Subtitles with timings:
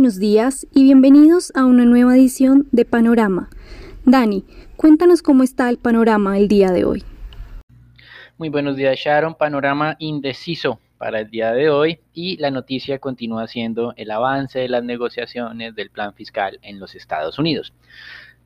[0.00, 3.50] buenos días y bienvenidos a una nueva edición de Panorama.
[4.06, 4.46] Dani,
[4.78, 7.04] cuéntanos cómo está el panorama el día de hoy.
[8.38, 13.46] Muy buenos días Sharon, panorama indeciso para el día de hoy y la noticia continúa
[13.46, 17.74] siendo el avance de las negociaciones del plan fiscal en los Estados Unidos.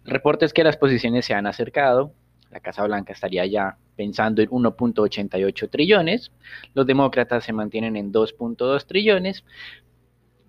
[0.07, 2.13] El reporte es que las posiciones se han acercado,
[2.51, 6.33] la Casa Blanca estaría ya pensando en 1.88 trillones,
[6.75, 9.45] los demócratas se mantienen en 2.2 trillones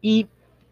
[0.02, 0.28] y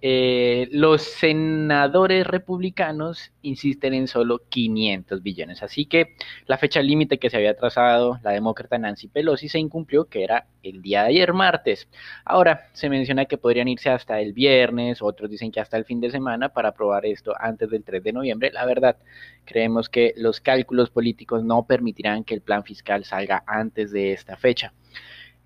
[0.06, 5.64] eh, los senadores republicanos insisten en solo 500 billones.
[5.64, 10.10] Así que la fecha límite que se había trazado la demócrata Nancy Pelosi se incumplió,
[10.10, 11.88] que era el día de ayer, martes.
[12.26, 16.02] Ahora se menciona que podrían irse hasta el viernes, otros dicen que hasta el fin
[16.02, 18.52] de semana para aprobar esto antes del 3 de noviembre.
[18.52, 18.98] La verdad,
[19.46, 24.36] creemos que los cálculos políticos no permitirán que el plan fiscal salga antes de esta
[24.36, 24.74] fecha.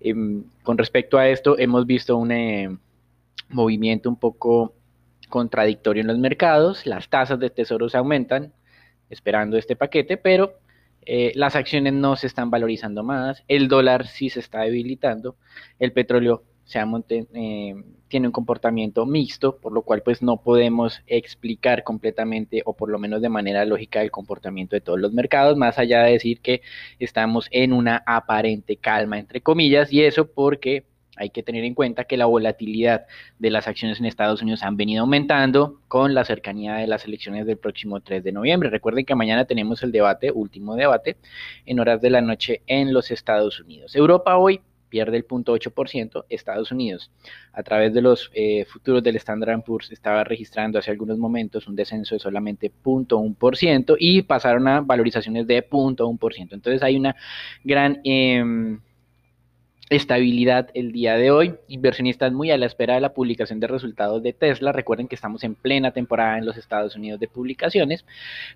[0.00, 2.32] Em, con respecto a esto, hemos visto un
[3.48, 4.74] movimiento un poco
[5.28, 8.52] contradictorio en los mercados, las tasas de tesoro se aumentan
[9.10, 10.58] esperando este paquete, pero
[11.02, 15.36] eh, las acciones no se están valorizando más, el dólar sí se está debilitando,
[15.78, 16.78] el petróleo se
[17.08, 17.74] eh,
[18.08, 22.98] tiene un comportamiento mixto, por lo cual pues no podemos explicar completamente o por lo
[22.98, 26.60] menos de manera lógica el comportamiento de todos los mercados, más allá de decir que
[26.98, 30.84] estamos en una aparente calma entre comillas y eso porque
[31.18, 33.06] hay que tener en cuenta que la volatilidad
[33.38, 37.46] de las acciones en Estados Unidos han venido aumentando con la cercanía de las elecciones
[37.46, 38.70] del próximo 3 de noviembre.
[38.70, 41.16] Recuerden que mañana tenemos el debate, último debate,
[41.66, 43.94] en horas de la noche en los Estados Unidos.
[43.94, 47.10] Europa hoy pierde el 0.8%, Estados Unidos
[47.52, 51.76] a través de los eh, futuros del Standard Poor's estaba registrando hace algunos momentos un
[51.76, 56.52] descenso de solamente 0.1% y pasaron a valorizaciones de 0.1%.
[56.52, 57.16] Entonces hay una
[57.64, 58.00] gran...
[58.04, 58.80] Em,
[59.90, 61.54] estabilidad el día de hoy.
[61.68, 64.72] Inversionistas muy a la espera de la publicación de resultados de Tesla.
[64.72, 68.04] Recuerden que estamos en plena temporada en los Estados Unidos de publicaciones,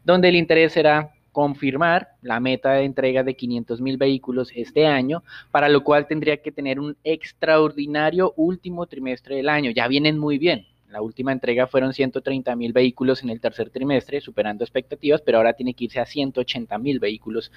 [0.05, 5.23] donde el interés será confirmar la meta de entrega de 500 mil vehículos este año,
[5.51, 9.71] para lo cual tendría que tener un extraordinario último trimestre del año.
[9.71, 10.67] Ya vienen muy bien.
[10.93, 15.55] La última entrega fueron 130 mil vehículos en el tercer trimestre, superando expectativas, pero ahora
[15.55, 17.51] tiene que irse a 180 mil vehículos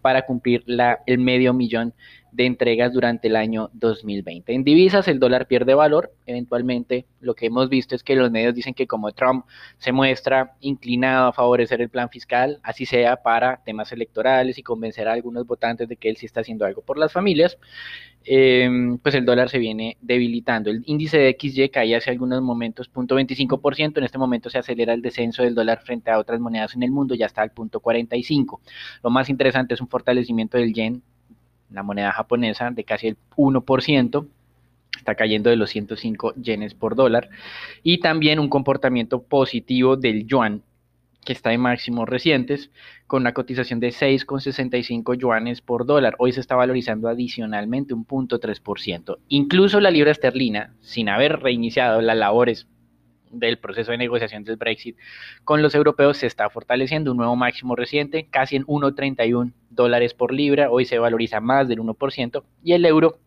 [0.00, 1.92] para cumplir la, el medio millón
[2.32, 4.52] de entregas durante el año 2020.
[4.52, 8.54] En divisas el dólar pierde valor, eventualmente lo que hemos visto es que los medios
[8.54, 9.46] dicen que como Trump
[9.78, 15.08] se muestra inclinado a favorecer el plan fiscal, así sea para temas electorales y convencer
[15.08, 17.58] a algunos votantes de que él sí está haciendo algo por las familias,
[18.24, 20.70] em, pues el dólar se viene debilitando.
[20.70, 25.02] El índice de XY caía hace algunos momentos 0.25%, en este momento se acelera el
[25.02, 28.60] descenso del dólar frente a otras monedas en el mundo, ya está al punto 45.
[29.02, 31.02] Lo más interesante es un fortalecimiento del yen
[31.70, 34.26] la moneda japonesa de casi el 1%,
[34.96, 37.28] está cayendo de los 105 yenes por dólar,
[37.82, 40.62] y también un comportamiento positivo del yuan,
[41.24, 42.70] que está en máximos recientes,
[43.06, 46.14] con una cotización de 6,65 yuanes por dólar.
[46.18, 49.18] Hoy se está valorizando adicionalmente un 0.3%.
[49.28, 52.66] Incluso la libra esterlina, sin haber reiniciado las labores
[53.30, 54.96] del proceso de negociación del Brexit
[55.44, 60.32] con los europeos se está fortaleciendo, un nuevo máximo reciente, casi en 1,31 dólares por
[60.32, 63.18] libra, hoy se valoriza más del 1% y el euro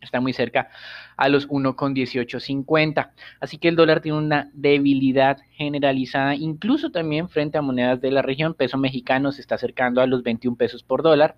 [0.00, 0.68] está muy cerca
[1.16, 3.10] a los 1,1850.
[3.40, 8.22] Así que el dólar tiene una debilidad generalizada, incluso también frente a monedas de la
[8.22, 8.54] región.
[8.54, 11.36] Peso mexicano se está acercando a los 21 pesos por dólar.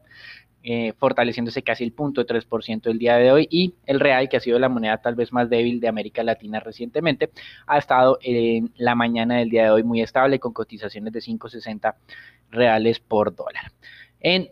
[0.65, 4.41] Eh, fortaleciéndose casi el punto 3% el día de hoy y el real, que ha
[4.41, 7.31] sido la moneda tal vez más débil de América Latina recientemente,
[7.67, 11.95] ha estado en la mañana del día de hoy muy estable con cotizaciones de 5.60
[12.51, 13.71] reales por dólar.
[14.21, 14.51] En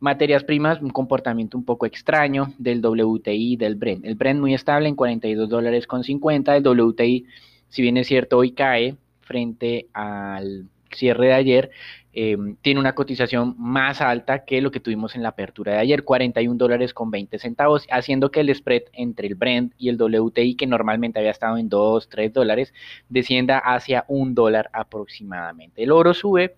[0.00, 4.04] materias primas, un comportamiento un poco extraño del WTI del Brent.
[4.04, 7.26] El Brent muy estable en 42 dólares con 50, el WTI,
[7.68, 11.70] si bien es cierto, hoy cae frente al cierre de ayer,
[12.16, 16.04] Em, tiene una cotización más alta que lo que tuvimos en la apertura de ayer,
[16.04, 20.54] 41 dólares con 20 centavos, haciendo que el spread entre el Brent y el WTI,
[20.54, 22.72] que normalmente había estado en 2, 3 dólares,
[23.08, 25.82] descienda hacia un dólar aproximadamente.
[25.82, 26.54] El oro sube,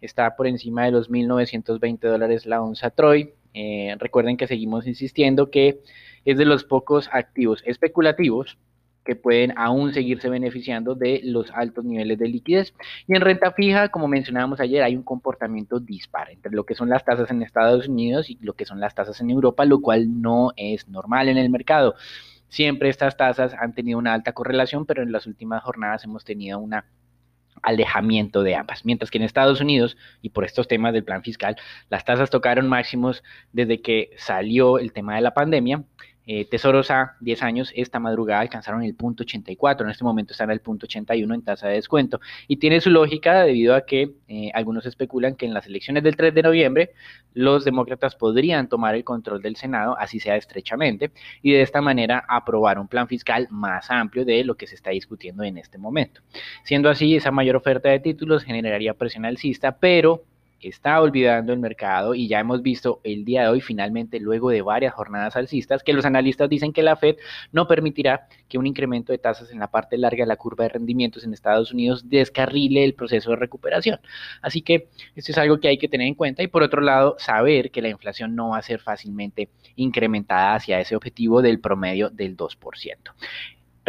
[0.00, 3.34] está por encima de los 1.920 dólares la onza Troy.
[3.52, 5.80] Eh, recuerden que seguimos insistiendo que
[6.24, 8.58] es de los pocos activos especulativos
[9.04, 12.74] que pueden aún seguirse beneficiando de los altos niveles de liquidez.
[13.06, 16.88] Y en renta fija, como mencionábamos ayer, hay un comportamiento dispar entre lo que son
[16.88, 20.20] las tasas en Estados Unidos y lo que son las tasas en Europa, lo cual
[20.20, 21.94] no es normal en el mercado.
[22.48, 26.58] Siempre estas tasas han tenido una alta correlación, pero en las últimas jornadas hemos tenido
[26.58, 26.74] un
[27.62, 28.84] alejamiento de ambas.
[28.84, 31.56] Mientras que en Estados Unidos, y por estos temas del plan fiscal,
[31.88, 35.84] las tasas tocaron máximos desde que salió el tema de la pandemia
[36.26, 40.50] eh, tesoros a 10 años esta madrugada alcanzaron el punto 84, en este momento están
[40.50, 42.20] al punto 81 en tasa de descuento.
[42.46, 46.16] Y tiene su lógica debido a que eh, algunos especulan que en las elecciones del
[46.16, 46.90] 3 de noviembre
[47.34, 51.12] los demócratas podrían tomar el control del Senado, así sea estrechamente,
[51.42, 54.90] y de esta manera aprobar un plan fiscal más amplio de lo que se está
[54.90, 56.20] discutiendo en este momento.
[56.64, 60.24] Siendo así, esa mayor oferta de títulos generaría presión alcista, pero
[60.62, 64.62] está olvidando el mercado y ya hemos visto el día de hoy finalmente luego de
[64.62, 67.16] varias jornadas alcistas que los analistas dicen que la Fed
[67.52, 70.70] no permitirá que un incremento de tasas en la parte larga de la curva de
[70.70, 74.00] rendimientos en Estados Unidos descarrile el proceso de recuperación.
[74.42, 77.16] Así que esto es algo que hay que tener en cuenta y por otro lado
[77.18, 82.10] saber que la inflación no va a ser fácilmente incrementada hacia ese objetivo del promedio
[82.10, 82.96] del 2%.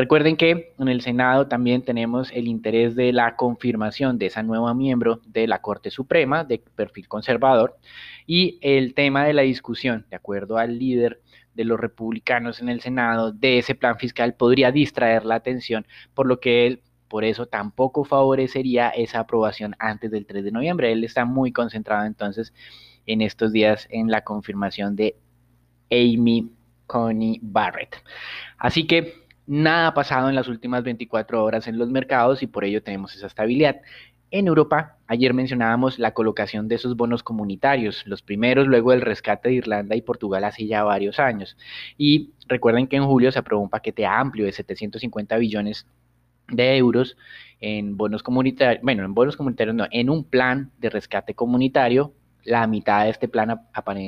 [0.01, 4.73] Recuerden que en el Senado también tenemos el interés de la confirmación de esa nueva
[4.73, 7.77] miembro de la Corte Suprema de perfil conservador
[8.25, 11.21] y el tema de la discusión, de acuerdo al líder
[11.53, 16.25] de los republicanos en el Senado, de ese plan fiscal podría distraer la atención, por
[16.25, 20.91] lo que él por eso tampoco favorecería esa aprobación antes del 3 de noviembre.
[20.91, 22.55] Él está muy concentrado entonces
[23.05, 25.15] en estos días en la confirmación de
[25.91, 26.49] Amy
[26.87, 28.03] Coney Barrett.
[28.57, 29.20] Así que
[29.53, 33.13] Nada ha pasado en las últimas 24 horas en los mercados y por ello tenemos
[33.17, 33.81] esa estabilidad.
[34.29, 39.49] En Europa, ayer mencionábamos la colocación de esos bonos comunitarios, los primeros luego del rescate
[39.49, 41.57] de Irlanda y Portugal hace ya varios años.
[41.97, 45.85] Y recuerden que en julio se aprobó un paquete amplio de 750 billones
[46.47, 47.17] de euros
[47.59, 52.13] en bonos comunitarios, bueno, en bonos comunitarios no, en un plan de rescate comunitario
[52.45, 53.59] la mitad de este plan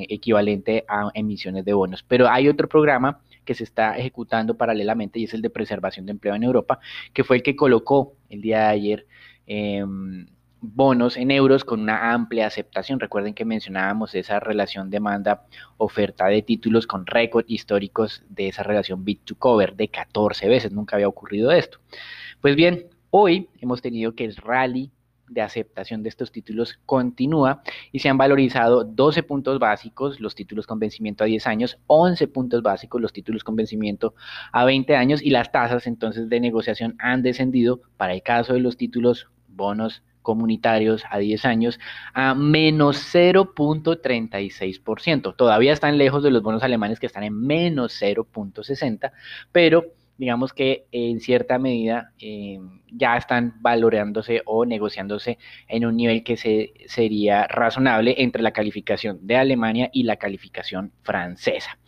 [0.08, 2.02] equivalente a emisiones de bonos.
[2.02, 6.12] Pero hay otro programa que se está ejecutando paralelamente y es el de preservación de
[6.12, 6.80] empleo en Europa,
[7.14, 9.08] que fue el que colocó el día de ayer
[9.46, 10.28] em,
[10.64, 13.00] bonos en euros con una amplia aceptación.
[13.00, 19.24] Recuerden que mencionábamos esa relación demanda-oferta de títulos con récord históricos de esa relación bit
[19.26, 20.72] to cover de 14 veces.
[20.72, 21.80] Nunca había ocurrido esto.
[22.40, 24.90] Pues bien, hoy hemos tenido que el rally
[25.30, 27.62] de aceptación de estos títulos continúa
[27.92, 32.28] y se han valorizado 12 puntos básicos los títulos con vencimiento a 10 años, 11
[32.28, 34.14] puntos básicos los títulos con vencimiento
[34.52, 38.60] a 20 años y las tasas entonces de negociación han descendido para el caso de
[38.60, 41.80] los títulos bonos comunitarios a 10 años
[42.14, 45.36] a menos 0.36%.
[45.36, 49.12] Todavía están lejos de los bonos alemanes que están en menos 0.60,
[49.52, 49.86] pero
[50.18, 52.60] digamos que en cierta medida eh,
[52.92, 59.26] ya están valorándose o negociándose en un nivel que se, sería razonable entre la calificación
[59.26, 61.80] de Alemania y la calificación francesa.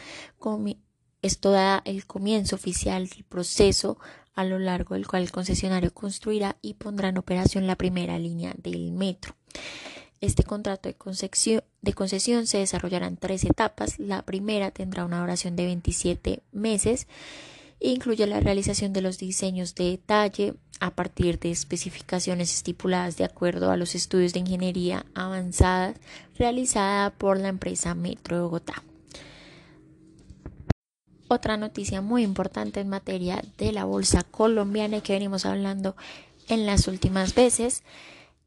[1.23, 3.99] Esto da el comienzo oficial del proceso
[4.35, 8.55] a lo largo del cual el concesionario construirá y pondrá en operación la primera línea
[8.59, 9.35] del metro.
[10.21, 13.99] Este contrato de concesión, de concesión se desarrollará en tres etapas.
[13.99, 17.09] La primera tendrá una duración de 27 meses
[17.91, 23.71] incluye la realización de los diseños de detalle a partir de especificaciones estipuladas de acuerdo
[23.71, 25.95] a los estudios de ingeniería avanzada
[26.39, 28.83] realizada por la empresa Metro de Bogotá.
[31.29, 35.97] Otra noticia muy importante en materia de la bolsa colombiana que venimos hablando
[36.49, 37.83] en las últimas veces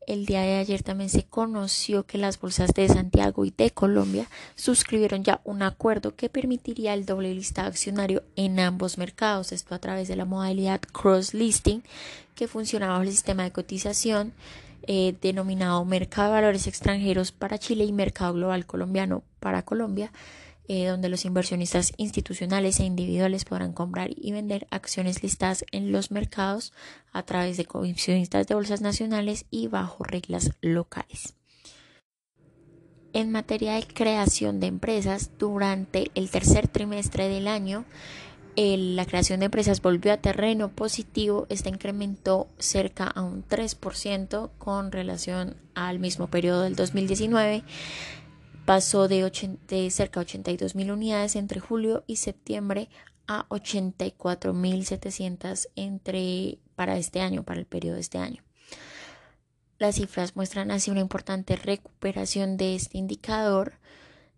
[0.07, 4.27] el día de ayer también se conoció que las bolsas de Santiago y de Colombia
[4.55, 9.79] suscribieron ya un acuerdo que permitiría el doble listado accionario en ambos mercados, esto a
[9.79, 11.81] través de la modalidad cross listing
[12.35, 14.33] que funciona bajo el sistema de cotización
[14.87, 20.11] eh, denominado Mercado de Valores Extranjeros para Chile y Mercado Global Colombiano para Colombia
[20.67, 26.11] eh, donde los inversionistas institucionales e individuales podrán comprar y vender acciones listadas en los
[26.11, 26.73] mercados
[27.11, 31.35] a través de comisionistas de bolsas nacionales y bajo reglas locales.
[33.13, 37.85] En materia de creación de empresas, durante el tercer trimestre del año,
[38.57, 44.91] la creación de empresas volvió a terreno positivo, este incrementó cerca a un 3% con
[44.91, 47.63] relación al mismo periodo del 2019
[48.65, 49.31] pasó de,
[49.91, 52.89] cerca de 82 mil unidades entre julio y septiembre
[53.27, 58.43] a 84.700 entre para este año, para el periodo de este año.
[59.77, 63.75] Las cifras muestran así una importante recuperación de este indicador.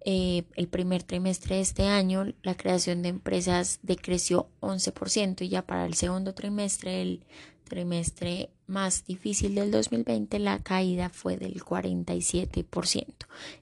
[0.05, 5.63] Eh, el primer trimestre de este año la creación de empresas decreció 11% y ya
[5.63, 7.25] para el segundo trimestre, el
[7.65, 13.05] trimestre más difícil del 2020, la caída fue del 47%.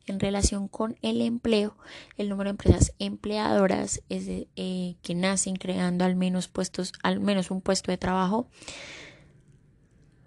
[0.07, 1.77] En relación con el empleo,
[2.17, 7.61] el número de empresas empleadoras eh, que nacen creando al menos puestos, al menos un
[7.61, 8.47] puesto de trabajo,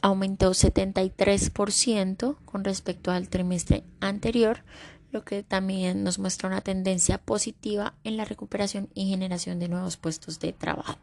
[0.01, 4.63] aumentó 73% con respecto al trimestre anterior,
[5.11, 9.97] lo que también nos muestra una tendencia positiva en la recuperación y generación de nuevos
[9.97, 10.99] puestos de trabajo.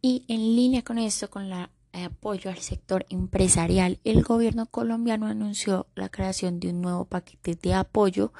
[0.00, 5.86] Y en línea con esto, con el apoyo al sector empresarial, el gobierno colombiano anunció
[5.94, 8.32] la creación de un nuevo paquete de apoyo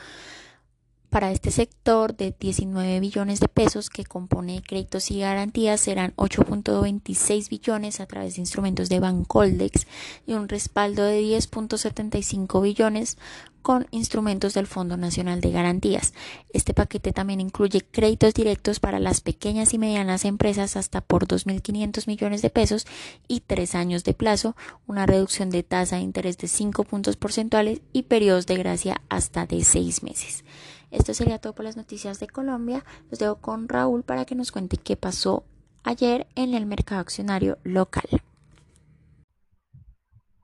[1.12, 5.82] para este sector de 19 billones de pesos que compone créditos y garantías.
[5.82, 9.86] Serán 8.26 billones a través de instrumentos de Bancoldex
[10.26, 13.18] y un respaldo de 10.75 billones
[13.62, 16.12] con instrumentos del Fondo Nacional de Garantías.
[16.52, 22.06] Este paquete también incluye créditos directos para las pequeñas y medianas empresas hasta por 2.500
[22.06, 22.86] millones de pesos
[23.28, 27.80] y tres años de plazo, una reducción de tasa de interés de 5 puntos porcentuales
[27.92, 30.44] y periodos de gracia hasta de seis meses.
[30.90, 32.84] Esto sería todo por las noticias de Colombia.
[33.10, 35.44] Los dejo con Raúl para que nos cuente qué pasó
[35.84, 38.22] ayer en el mercado accionario local.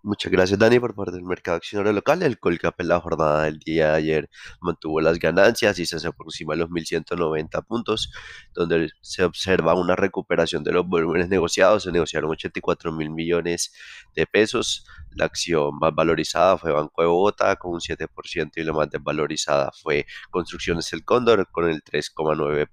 [0.09, 2.23] Muchas gracias Dani por parte del mercado accionario local.
[2.23, 4.31] El Colcap en la jornada del día de ayer
[4.63, 8.11] mantuvo las ganancias y se aproxima a los 1.190 puntos,
[8.55, 11.83] donde se observa una recuperación de los volúmenes negociados.
[11.83, 13.75] Se negociaron 84 mil millones
[14.15, 14.87] de pesos.
[15.11, 19.73] La acción más valorizada fue Banco de Bogotá con un 7% y la más desvalorizada
[19.83, 22.69] fue Construcciones El Cóndor con el 3,9%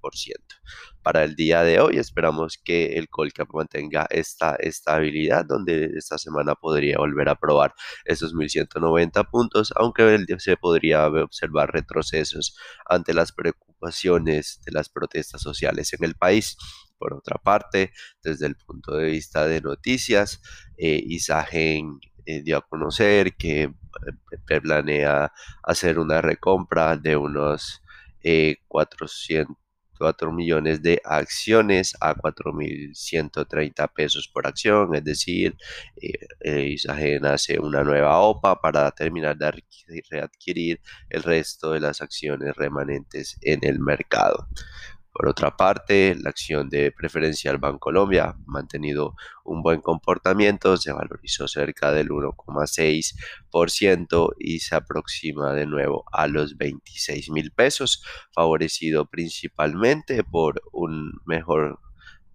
[1.06, 2.00] para el día de hoy.
[2.00, 8.34] Esperamos que el Colcap mantenga esta estabilidad, donde esta semana podría volver a probar esos
[8.34, 12.58] 1190 puntos, aunque se podría observar retrocesos
[12.88, 16.58] ante las preocupaciones de las protestas sociales en el país.
[16.98, 17.92] Por otra parte,
[18.24, 20.42] desde el punto de vista de noticias,
[20.76, 25.32] eh, Isagen eh, dio a conocer que eh, planea
[25.62, 27.84] hacer una recompra de unos
[28.68, 29.65] 400
[29.98, 35.56] 4 millones de acciones a 4.130 pesos por acción, es decir,
[36.42, 39.64] eh, Isagen hace una nueva OPA para terminar de
[40.10, 44.48] readquirir el resto de las acciones remanentes en el mercado.
[45.16, 51.48] Por otra parte, la acción de preferencial Bancolombia ha mantenido un buen comportamiento, se valorizó
[51.48, 58.04] cerca del 1,6% y se aproxima de nuevo a los 26 mil pesos,
[58.34, 61.80] favorecido principalmente por un mejor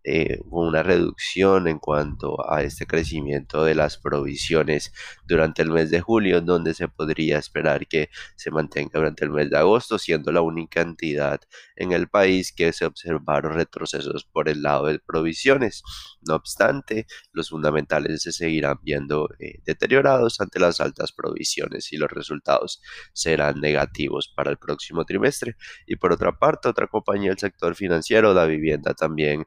[0.02, 4.92] eh, una reducción en cuanto a este crecimiento de las provisiones
[5.26, 9.50] durante el mes de julio, donde se podría esperar que se mantenga durante el mes
[9.50, 11.40] de agosto, siendo la única entidad
[11.76, 15.82] en el país que se observaron retrocesos por el lado de provisiones.
[16.22, 22.10] No obstante, los fundamentales se seguirán viendo eh, deteriorados ante las altas provisiones y los
[22.10, 22.80] resultados
[23.12, 25.56] serán negativos para el próximo trimestre.
[25.86, 29.46] Y por otra parte, otra compañía del sector financiero, la vivienda también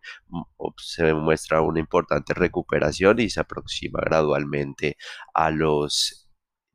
[0.77, 4.97] se muestra una importante recuperación y se aproxima gradualmente
[5.33, 6.23] a los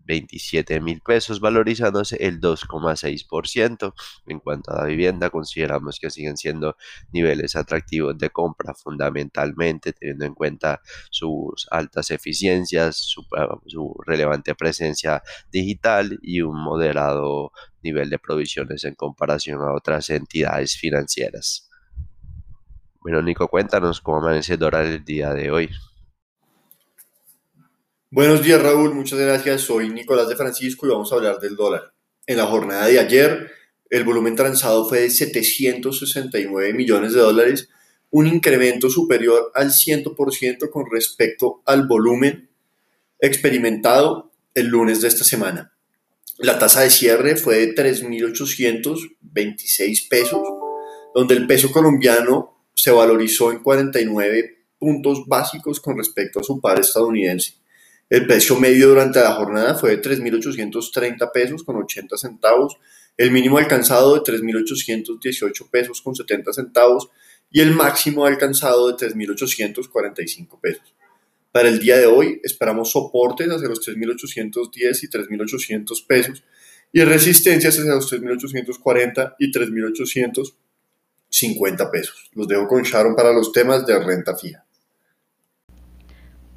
[0.09, 3.95] 27 mil pesos, valorizándose el 2,6%.
[4.27, 6.77] En cuanto a la vivienda, consideramos que siguen siendo
[7.13, 13.25] niveles atractivos de compra fundamentalmente, teniendo en cuenta sus altas eficiencias, su,
[13.67, 15.23] su relevante presencia
[15.53, 21.68] digital y un moderado nivel de provisiones en comparación a otras entidades financieras.
[23.01, 25.71] Bueno, Nico, cuéntanos cómo amanece Dora el día de hoy.
[28.11, 28.95] Buenos días, Raúl.
[28.95, 29.61] Muchas gracias.
[29.61, 31.93] Soy Nicolás de Francisco y vamos a hablar del dólar.
[32.27, 33.51] En la jornada de ayer,
[33.89, 37.69] el volumen transado fue de 769 millones de dólares,
[38.11, 42.51] un incremento superior al 100% con respecto al volumen
[43.21, 45.75] experimentado el lunes de esta semana.
[46.39, 50.41] La tasa de cierre fue de 3.826 pesos,
[51.15, 56.79] donde el peso colombiano se valorizó en 49 puntos básicos con respecto a su par
[56.79, 57.55] estadounidense.
[58.09, 62.77] El precio medio durante la jornada fue de 3.830 pesos con 80 centavos,
[63.17, 67.11] el mínimo alcanzado de 3.818 pesos con 70 centavos
[67.51, 70.95] y el máximo alcanzado de 3.845 pesos.
[71.51, 76.45] Para el día de hoy esperamos soportes hacia los 3.810 y 3.800 pesos
[76.93, 79.51] y resistencias hacia los 3.840 y
[81.41, 82.31] 3.850 pesos.
[82.35, 84.65] Los dejo con Sharon para los temas de renta fija.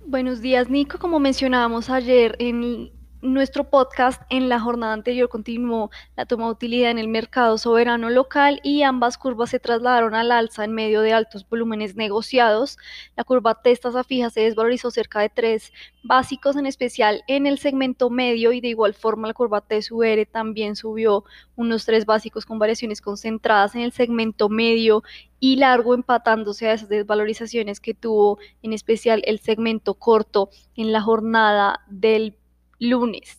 [0.05, 0.99] Buenos días, Nico.
[0.99, 6.91] Como mencionábamos ayer en nuestro podcast en la jornada anterior continuó la toma de utilidad
[6.91, 11.13] en el mercado soberano local y ambas curvas se trasladaron al alza en medio de
[11.13, 12.77] altos volúmenes negociados.
[13.15, 15.71] La curva testas a fija se desvalorizó cerca de tres
[16.03, 20.75] básicos, en especial en el segmento medio y de igual forma la curva TSUR también
[20.75, 21.23] subió
[21.55, 25.03] unos tres básicos con variaciones concentradas en el segmento medio
[25.39, 31.01] y largo empatándose a esas desvalorizaciones que tuvo en especial el segmento corto en la
[31.01, 32.35] jornada del
[32.81, 33.37] lunes.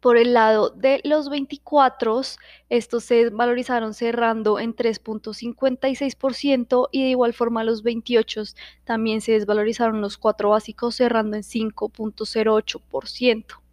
[0.00, 2.20] Por el lado de los 24,
[2.68, 8.42] estos se valorizaron cerrando en 3.56% y de igual forma los 28
[8.84, 13.63] también se desvalorizaron los cuatro básicos cerrando en 5.08%.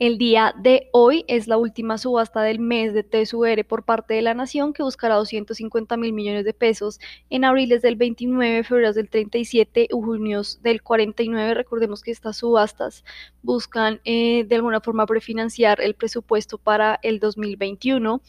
[0.00, 4.22] El día de hoy es la última subasta del mes de TSUR por parte de
[4.22, 9.10] la Nación que buscará 250 mil millones de pesos en abriles del 29, febrero del
[9.10, 11.52] 37 y junio del 49.
[11.52, 13.04] Recordemos que estas subastas
[13.42, 18.22] buscan eh, de alguna forma prefinanciar el presupuesto para el 2021.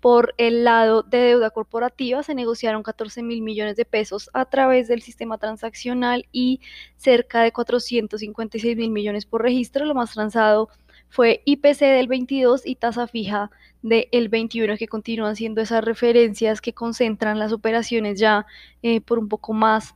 [0.00, 4.88] Por el lado de deuda corporativa se negociaron 14 mil millones de pesos a través
[4.88, 6.60] del sistema transaccional y
[6.98, 10.68] cerca de 456 mil millones por registro, lo más transado
[11.14, 13.52] fue IPC del 22 y tasa fija
[13.82, 18.46] del 21, que continúan siendo esas referencias que concentran las operaciones ya
[18.82, 19.94] eh, por un poco más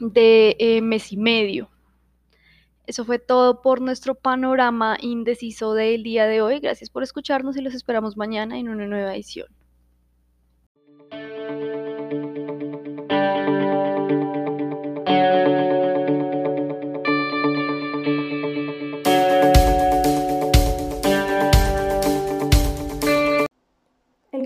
[0.00, 1.70] de eh, mes y medio.
[2.88, 6.58] Eso fue todo por nuestro panorama indeciso del día de hoy.
[6.58, 9.46] Gracias por escucharnos y los esperamos mañana en una nueva edición.